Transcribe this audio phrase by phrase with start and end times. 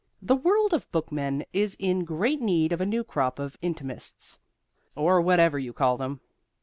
[0.19, 4.39] The world of bookmen is in great need of a new crop of intimists,
[4.95, 6.21] or whatever you call them.